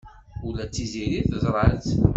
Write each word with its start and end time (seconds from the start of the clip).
Ula 0.47 0.65
d 0.67 0.71
Tiziri 0.73 1.21
teẓra-tt. 1.29 1.87